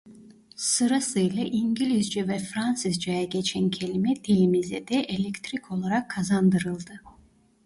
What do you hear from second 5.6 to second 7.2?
olarak kazandırıldı.